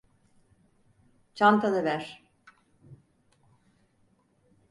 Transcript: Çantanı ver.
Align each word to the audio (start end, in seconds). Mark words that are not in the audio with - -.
Çantanı 1.33 1.83
ver. 1.83 2.23